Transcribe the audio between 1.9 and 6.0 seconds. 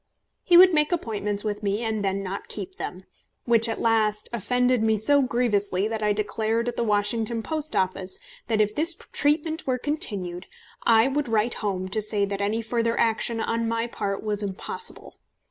then not keep them, which at last offended me so grievously,